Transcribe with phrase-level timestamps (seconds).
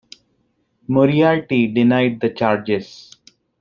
[0.87, 3.15] Moriarty denied the charges.